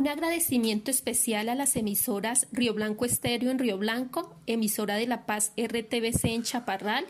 [0.00, 5.26] Un agradecimiento especial a las emisoras Río Blanco Estéreo en Río Blanco, emisora de La
[5.26, 7.04] Paz RTBC en Chaparral,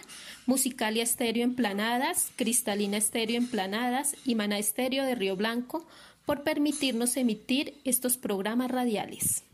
[0.44, 5.86] Musicalia Estéreo en Planadas, Cristalina Estéreo en Planadas y Maná Estéreo de Río Blanco
[6.26, 9.44] por permitirnos emitir estos programas radiales.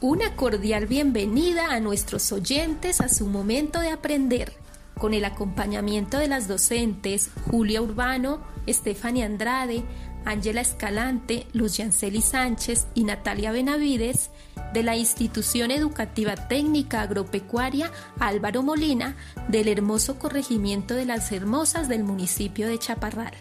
[0.00, 4.52] Una cordial bienvenida a nuestros oyentes a su momento de aprender
[5.02, 9.82] con el acompañamiento de las docentes Julia Urbano, Estefania Andrade,
[10.24, 14.30] Ángela Escalante, Luz Yanceli Sánchez y Natalia Benavides,
[14.72, 19.16] de la Institución Educativa Técnica Agropecuaria Álvaro Molina,
[19.48, 23.34] del hermoso corregimiento de las Hermosas del municipio de Chaparral.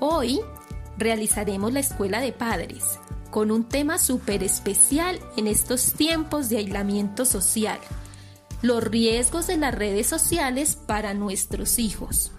[0.00, 0.40] Hoy
[0.98, 2.98] realizaremos la Escuela de Padres,
[3.30, 7.78] con un tema súper especial en estos tiempos de aislamiento social
[8.62, 12.32] los riesgos de las redes sociales para nuestros hijos.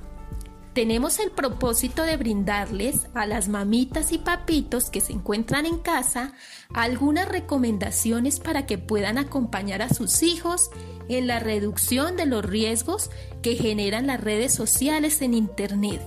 [0.74, 6.34] Tenemos el propósito de brindarles a las mamitas y papitos que se encuentran en casa
[6.72, 10.70] algunas recomendaciones para que puedan acompañar a sus hijos
[11.10, 13.10] en la reducción de los riesgos
[13.42, 16.02] que generan las redes sociales en Internet.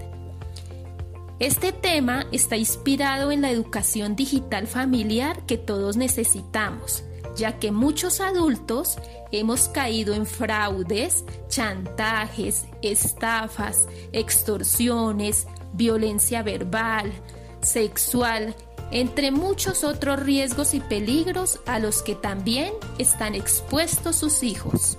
[1.41, 7.03] Este tema está inspirado en la educación digital familiar que todos necesitamos
[7.37, 8.99] ya que muchos adultos
[9.33, 17.13] hemos caído en fraudes, chantajes, estafas, extorsiones, violencia verbal,
[17.61, 18.55] sexual,
[18.91, 24.99] entre muchos otros riesgos y peligros a los que también están expuestos sus hijos.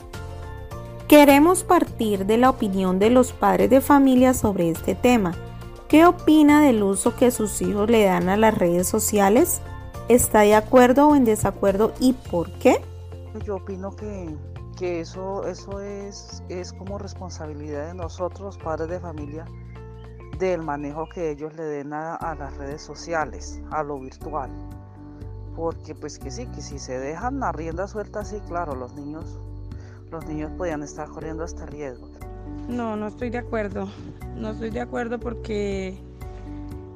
[1.08, 5.36] Queremos partir de la opinión de los padres de familia sobre este tema.
[5.90, 9.60] ¿Qué opina del uso que sus hijos le dan a las redes sociales?
[10.12, 12.82] ¿Está de acuerdo o en desacuerdo y por qué?
[13.46, 19.46] Yo opino que, eso, eso es, es como responsabilidad de nosotros, padres de familia,
[20.38, 24.52] del manejo que ellos le den a, las redes sociales, a lo virtual.
[25.56, 29.40] Porque pues que sí, que si se dejan la rienda suelta, sí, claro, los niños,
[30.12, 32.10] los niños podían estar corriendo este riesgo.
[32.68, 33.88] No, no estoy de acuerdo.
[34.36, 35.98] No estoy de acuerdo porque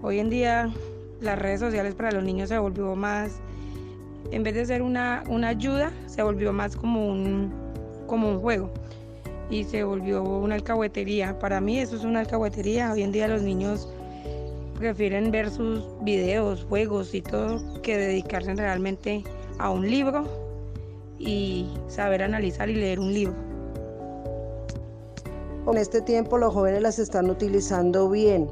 [0.02, 0.70] hoy en día
[1.22, 3.40] las redes sociales para los niños se volvió más,
[4.32, 7.54] en vez de ser una, ayuda, se volvió más como un,
[8.08, 8.72] como un juego
[9.50, 11.38] y se volvió una alcahuetería.
[11.40, 12.92] Para mí eso es una alcahuetería.
[12.92, 13.88] Hoy en día los niños
[14.78, 19.24] prefieren ver sus videos, juegos y todo que dedicarse realmente
[19.60, 20.26] a un libro
[21.20, 23.36] y saber analizar y leer un libro.
[25.64, 28.48] Con este tiempo los jóvenes las están utilizando bien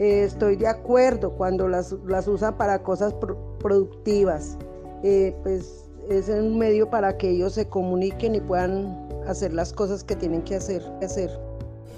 [0.00, 3.14] eh, estoy de acuerdo cuando las, las usan para cosas
[3.58, 4.56] productivas.
[5.02, 10.02] Eh, pues es un medio para que ellos se comuniquen y puedan hacer las cosas
[10.02, 10.82] que tienen que hacer.
[11.02, 11.30] hacer.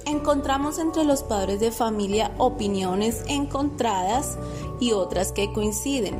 [0.04, 4.36] Encontramos entre los padres de familia opiniones encontradas
[4.80, 6.16] y otras que coinciden.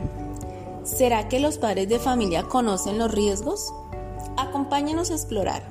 [0.84, 3.75] ¿Será que los padres de familia conocen los riesgos?
[4.37, 5.64] Acompáñenos a explorar.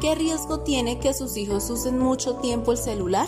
[0.00, 3.26] ¿Qué riesgo tiene que sus hijos usen mucho tiempo el celular?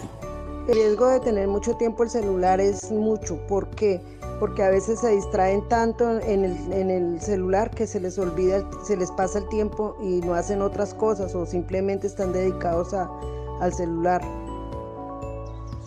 [0.68, 3.36] El riesgo de tener mucho tiempo el celular es mucho.
[3.48, 4.00] ¿Por qué?
[4.38, 9.10] Porque a veces se distraen tanto en el, celular que se les olvida, se les
[9.10, 14.22] pasa el tiempo y no hacen otras cosas o simplemente están dedicados al celular.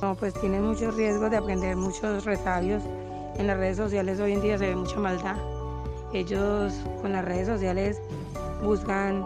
[0.02, 2.84] No, pues tienen mucho riesgo de aprender muchos resabios.
[3.38, 5.38] En las redes sociales hoy en día se ve mucha maldad.
[6.12, 8.02] Ellos con las redes sociales
[8.62, 9.26] buscan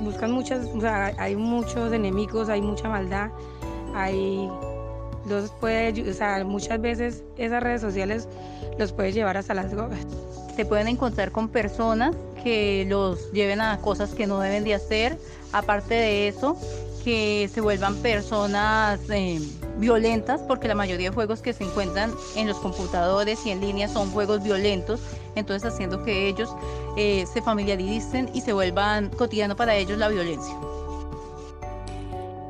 [0.00, 3.30] buscan muchas, o sea, hay muchos enemigos, hay mucha maldad
[3.94, 4.48] hay
[5.26, 8.28] los puede, o muchas veces esas redes sociales
[8.78, 10.00] los puede llevar hasta las drogas.
[10.56, 15.18] Se pueden encontrar con personas que los lleven a cosas que no deben de hacer.
[15.52, 16.56] Aparte de eso,
[17.04, 19.40] que se vuelvan personas eh,
[19.78, 23.88] violentas, porque la mayoría de juegos que se encuentran en los computadores y en línea
[23.88, 25.00] son juegos violentos,
[25.34, 26.54] entonces haciendo que ellos
[26.96, 30.54] eh, se familiaricen y se vuelvan cotidiano para ellos la violencia.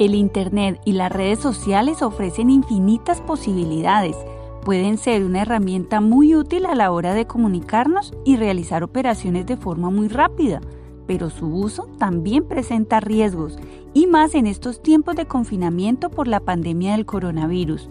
[0.03, 4.17] El Internet y las redes sociales ofrecen infinitas posibilidades.
[4.65, 9.57] Pueden ser una herramienta muy útil a la hora de comunicarnos y realizar operaciones de
[9.57, 10.61] forma muy rápida,
[11.07, 13.57] pero su uso también presenta riesgos,
[13.95, 17.89] y más en estos tiempos de confinamiento por la pandemia del coronavirus.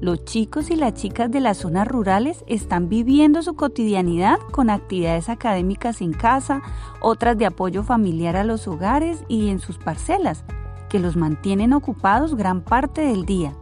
[0.00, 5.28] Los chicos y las chicas de las zonas rurales están viviendo su cotidianidad con actividades
[5.28, 6.62] académicas en casa,
[7.00, 10.44] otras de apoyo familiar a los hogares y en sus parcelas,
[10.90, 13.54] que los mantienen ocupados gran parte del día.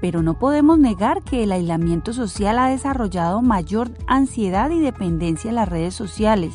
[0.00, 5.56] Pero no podemos negar que el aislamiento social ha desarrollado mayor ansiedad y dependencia en
[5.56, 6.54] las redes sociales,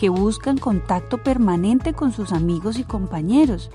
[0.00, 3.70] que buscan contacto permanente con sus amigos y compañeros.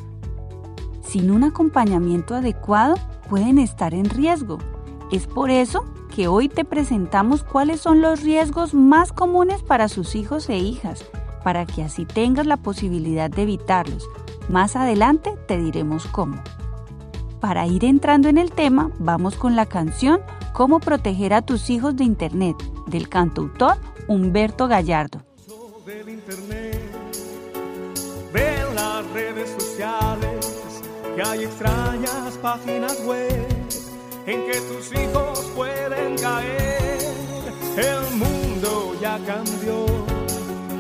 [1.02, 2.96] Sin un acompañamiento adecuado,
[3.30, 4.58] pueden estar en riesgo.
[5.12, 10.16] Es por eso que hoy te presentamos cuáles son los riesgos más comunes para sus
[10.16, 11.06] hijos e hijas,
[11.44, 14.08] para que así tengas la posibilidad de evitarlos.
[14.50, 16.42] Más adelante te diremos cómo.
[17.40, 20.22] Para ir entrando en el tema, vamos con la canción
[20.54, 22.56] Cómo proteger a tus hijos de Internet,
[22.88, 23.78] del cantautor
[24.08, 25.22] Humberto Gallardo.
[25.86, 26.82] Del internet,
[28.74, 30.84] las redes sociales
[31.16, 33.48] que hay extrañas páginas web
[34.26, 37.00] en que tus hijos pueden caer.
[37.78, 39.86] El mundo ya cambió,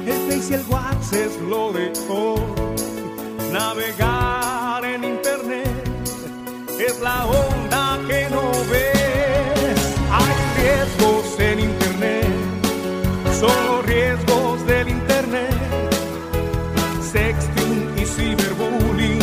[0.05, 2.66] el Face y es lo de hoy.
[3.51, 5.67] Navegar en internet
[6.79, 9.95] es la onda que no ves.
[10.11, 12.27] Hay riesgos en internet,
[13.39, 15.53] son los riesgos del internet.
[17.01, 19.19] Sexting y ciberbullying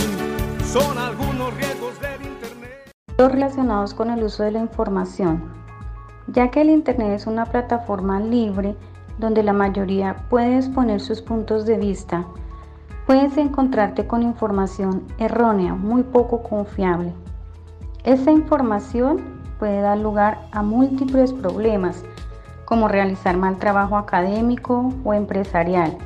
[0.65, 2.91] son algunos riesgos del Internet.
[3.19, 5.53] Los relacionados con el uso de la información,
[6.26, 8.75] ya que el Internet es una plataforma libre
[9.19, 12.26] donde la mayoría puede exponer sus puntos de vista,
[13.06, 17.12] puedes encontrarte con información errónea, muy poco confiable.
[18.05, 19.23] Esa información
[19.59, 22.03] puede dar lugar a múltiples problemas,
[22.65, 25.97] como realizar mal trabajo académico o empresarial.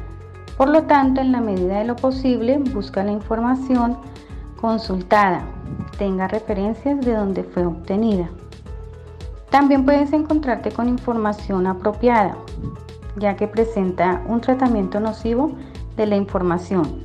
[0.57, 3.97] Por lo tanto, en la medida de lo posible, busca la información
[4.61, 5.43] consultada,
[5.99, 8.29] tenga referencias de donde fue obtenida.
[9.51, 12.37] También puedes encontrarte con información apropiada,
[13.17, 15.53] ya que presenta un tratamiento nocivo
[15.99, 17.03] de la información.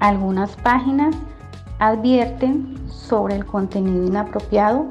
[0.00, 1.14] Algunas páginas
[1.78, 4.86] advierten sobre el contenido inapropiado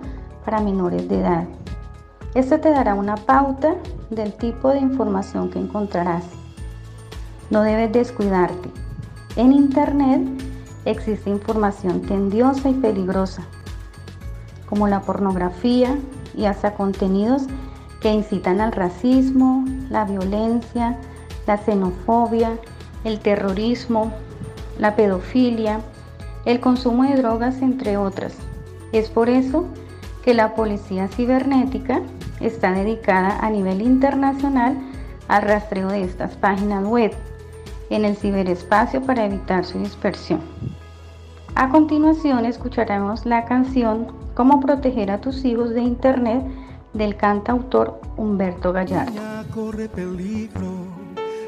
[0.45, 1.45] para menores de edad.
[2.35, 3.75] Esto te dará una pauta
[4.09, 6.23] del tipo de información que encontrarás.
[7.49, 8.69] No debes descuidarte.
[9.35, 10.21] En Internet
[10.85, 13.43] existe información tendiosa y peligrosa,
[14.69, 15.97] como la pornografía
[16.35, 17.43] y hasta contenidos
[18.01, 20.97] que incitan al racismo, la violencia,
[21.47, 22.57] la xenofobia,
[23.07, 24.13] el terrorismo,
[24.77, 25.79] la pedofilia,
[26.45, 28.33] el consumo de drogas, entre otras.
[28.91, 29.65] Es por eso
[30.23, 32.01] que la Policía Cibernética
[32.39, 34.77] está dedicada a nivel internacional
[35.27, 37.11] al rastreo de estas páginas web
[37.89, 40.41] en el ciberespacio para evitar su dispersión.
[41.55, 46.43] A continuación escucharemos la canción Cómo proteger a tus hijos de Internet
[46.93, 49.19] del cantautor Humberto Gallardo.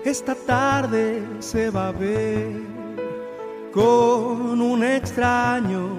[0.05, 2.51] Esta tarde se va a ver
[3.73, 5.89] con un extraño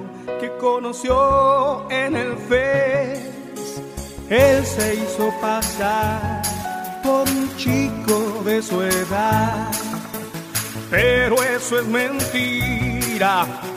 [0.41, 3.31] que conoció en el Face.
[4.29, 6.43] Él se hizo pasar
[7.03, 9.71] por un chico de su edad,
[10.91, 13.01] pero eso es mentira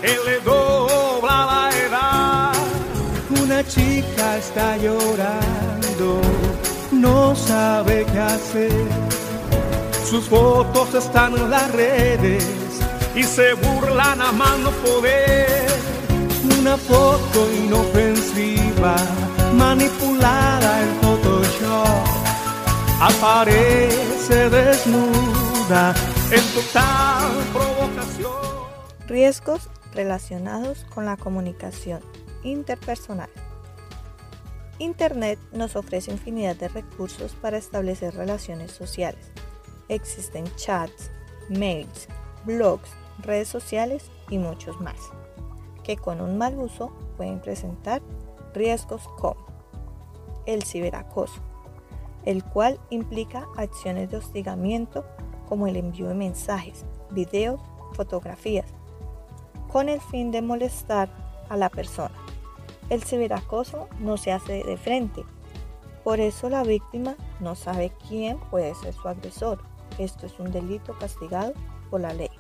[0.02, 2.54] él le dobla la edad.
[3.42, 6.22] Una chica está llorando,
[6.92, 9.13] no sabe qué hacer.
[10.14, 12.46] Sus fotos están en las redes
[13.16, 15.68] y se burlan a mano poder.
[16.60, 18.96] Una foto inofensiva,
[19.56, 22.06] manipulada en Photoshop,
[23.02, 25.96] aparece desnuda
[26.30, 28.32] en total provocación.
[29.08, 32.02] Riesgos relacionados con la comunicación
[32.44, 33.32] interpersonal.
[34.78, 39.32] Internet nos ofrece infinidad de recursos para establecer relaciones sociales.
[39.90, 41.12] Existen chats,
[41.50, 42.08] mails,
[42.46, 45.00] blogs, redes sociales y muchos más,
[45.84, 48.02] que con un mal uso pueden presentar
[48.54, 49.46] riesgos como
[50.46, 51.42] el ciberacoso,
[52.26, 55.06] el cual implica acciones de hostigamiento
[55.48, 57.60] como el envío de mensajes, videos,
[57.94, 58.66] fotografías,
[59.72, 61.10] con el fin de molestar
[61.50, 62.16] a la persona.
[62.90, 65.24] El ciberacoso no se hace de frente,
[66.04, 69.60] por eso la víctima no sabe quién puede ser su agresor.
[69.98, 71.54] Esto es un delito castigado
[71.90, 72.32] por la ley.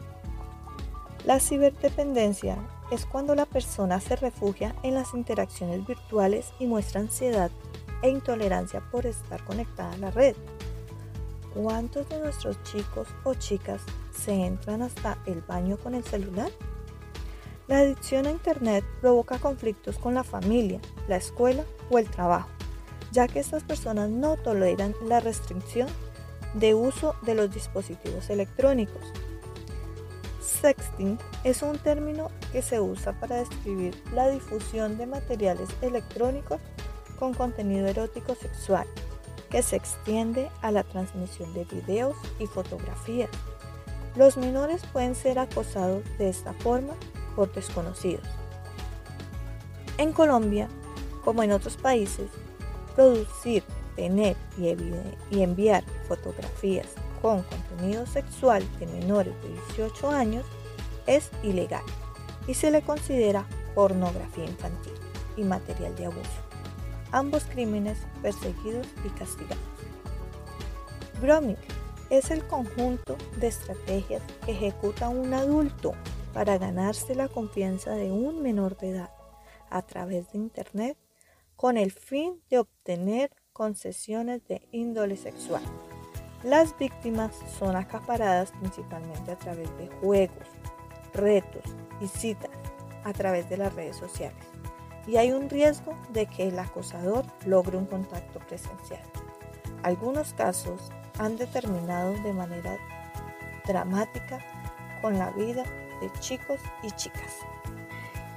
[1.25, 2.57] La ciberdependencia
[2.91, 7.50] es cuando la persona se refugia en las interacciones virtuales y muestra ansiedad
[8.01, 10.36] e intolerancia por estar conectada a la red.
[11.53, 13.81] ¿Cuántos de nuestros chicos o chicas
[14.12, 16.51] se entran hasta el baño con el celular?
[17.67, 22.50] La adicción a Internet provoca conflictos con la familia, la escuela o el trabajo,
[23.12, 25.88] ya que estas personas no toleran la restricción
[26.53, 29.01] de uso de los dispositivos electrónicos.
[30.41, 36.60] Sexting es un término que se usa para describir la difusión de materiales electrónicos
[37.19, 38.88] con contenido erótico sexual,
[39.50, 43.29] que se extiende a la transmisión de videos y fotografías.
[44.15, 46.93] Los menores pueden ser acosados de esta forma
[47.36, 48.27] por desconocidos.
[49.98, 50.69] En Colombia,
[51.24, 52.29] como en otros países,
[52.95, 53.63] producir,
[53.96, 56.88] tener y, enviar fotografías
[57.22, 60.46] con contenido sexual de menores de 18 años
[61.08, 61.84] es ilegal
[62.48, 63.46] y se le considera
[63.76, 64.94] pornografía infantil
[65.38, 66.42] y material de abuso.
[67.12, 69.64] Ambos crímenes perseguidos y castigados.
[71.22, 71.58] Grooming
[72.10, 75.94] es el conjunto de estrategias que ejecuta un adulto
[76.34, 79.12] para ganarse la confianza de un menor de edad
[79.70, 80.98] a través de Internet
[81.56, 85.63] con el fin de obtener concesiones de índole sexual.
[86.43, 90.48] Las víctimas son acaparadas principalmente a través de juegos,
[91.13, 91.63] retos
[92.01, 92.51] y citas
[93.05, 94.43] a través de las redes sociales.
[95.07, 99.01] Y hay un riesgo de que el acosador logre un contacto presencial.
[99.83, 102.77] Algunos casos han determinado de manera
[103.65, 104.39] dramática
[105.01, 105.63] con la vida
[106.01, 107.38] de chicos y chicas.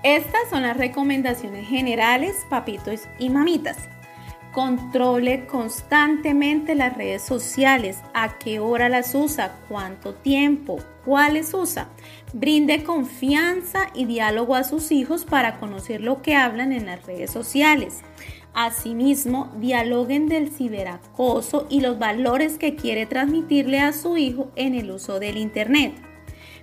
[0.03, 3.89] Estas son las recomendaciones generales, papitos y mamitas.
[4.57, 11.91] Controle constantemente las redes sociales, a qué hora las usa, cuánto tiempo, cuáles usa.
[12.33, 17.31] Brinde confianza y diálogo a sus hijos para conocer lo que hablan en las redes
[17.31, 18.01] sociales.
[18.55, 24.91] Asimismo, dialoguen del ciberacoso y los valores que quiere transmitirle a su hijo en el
[24.91, 25.93] uso del Internet.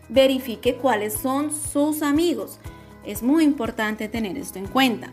[0.09, 2.59] Verifique cuáles son sus amigos.
[3.05, 5.11] Es muy importante tener esto en cuenta.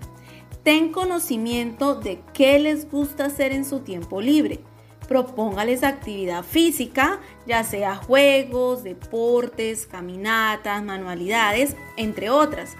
[0.62, 4.61] Ten conocimiento de qué les gusta hacer en su tiempo libre.
[5.09, 12.76] Propóngales actividad física, ya sea juegos, deportes, caminatas, manualidades, entre otras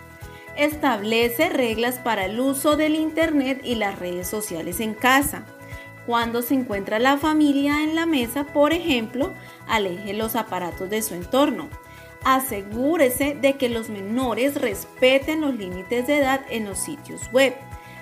[0.57, 5.45] establece reglas para el uso del Internet y las redes sociales en casa.
[6.07, 9.33] Cuando se encuentra la familia en la mesa, por ejemplo,
[9.69, 11.69] aleje los aparatos de su entorno.
[12.25, 17.55] Asegúrese de que los menores respeten los límites de edad en los sitios web.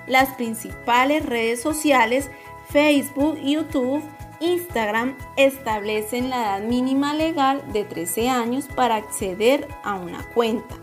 [0.09, 2.31] Las principales redes sociales,
[2.71, 4.03] Facebook, YouTube,
[4.41, 10.77] Instagram, establecen la edad mínima legal de 13 años para acceder a una cuenta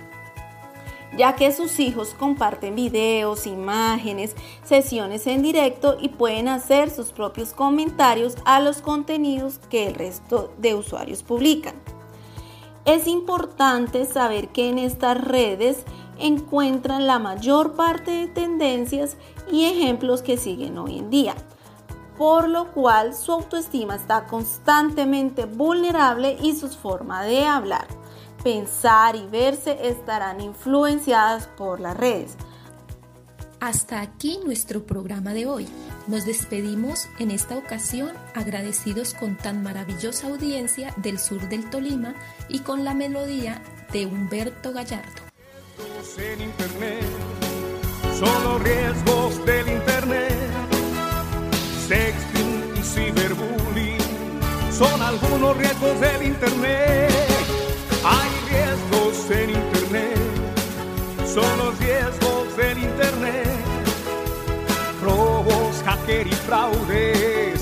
[1.17, 7.53] ya que sus hijos comparten videos, imágenes, sesiones en directo y pueden hacer sus propios
[7.53, 11.75] comentarios a los contenidos que el resto de usuarios publican.
[12.86, 15.86] Es importante saber que en estas redes
[16.20, 19.18] encuentran la mayor parte de tendencias
[19.52, 21.36] y ejemplos que siguen hoy en día,
[22.18, 27.88] por lo cual su autoestima está constantemente vulnerable y su forma de hablar
[28.46, 32.38] pensar y verse estarán influenciadas por las redes.
[33.60, 35.68] Hasta aquí nuestro programa de hoy.
[36.06, 42.14] Nos despedimos en esta ocasión agradecidos con tan maravillosa audiencia del sur del Tolima
[42.48, 45.25] y con la melodía de Humberto Gallardo.
[46.17, 47.03] En internet,
[48.20, 50.34] son los riesgos del internet,
[51.88, 54.05] sexting y ciberbullying
[54.77, 57.10] son algunos riesgos del internet.
[58.03, 60.17] Hay riesgos en Internet,
[61.25, 63.48] son los riesgos del Internet.
[65.01, 67.55] Robos, hacker y fraudes,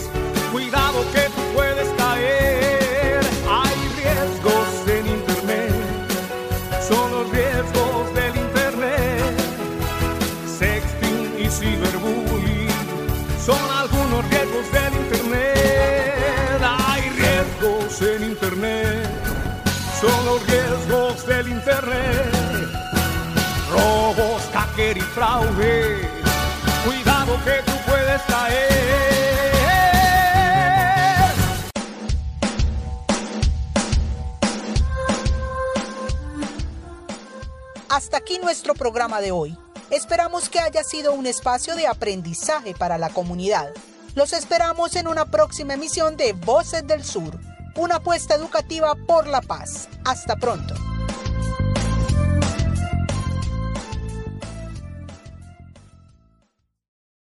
[37.90, 39.58] Hasta aquí nuestro programa de hoy.
[39.92, 43.72] Esperamos que haya sido un espacio de aprendizaje para la comunidad.
[44.16, 47.40] Los esperamos en una próxima emisión de Voces del Sur
[47.76, 49.90] una apuesta educativa por la paz.
[50.06, 50.76] Hasta pronto.